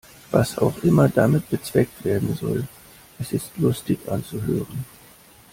Was 0.31 0.57
auch 0.57 0.79
immer 0.81 1.09
damit 1.09 1.47
bezweckt 1.51 2.03
werden 2.03 2.35
soll, 2.35 2.67
es 3.19 3.33
ist 3.33 3.55
lustig 3.57 3.99
anzuhören. 4.09 4.83